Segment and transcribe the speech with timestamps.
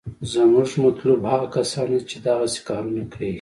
[0.31, 3.29] زمونګه مطلوب هغه کسان دي چې دقسې کارونه کيي.